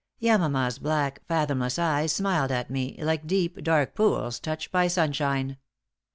[0.19, 5.57] Yamama's black, fathomless eyes smiled at me, like deep, dark pools touched by sunshine.